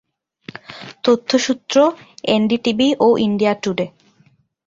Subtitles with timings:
[1.03, 1.75] তথ্যসূত্র
[2.29, 3.85] NDTV ও India today